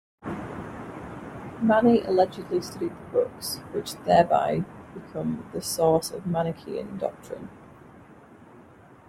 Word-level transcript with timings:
Mani 1.61 2.01
allegedly 2.07 2.59
studied 2.63 2.89
the 2.89 3.05
books, 3.13 3.59
which 3.71 3.93
thereby 3.97 4.61
become 4.95 5.47
the 5.53 5.61
source 5.61 6.09
of 6.09 6.25
Manichean 6.25 6.97
doctrine. 6.97 7.47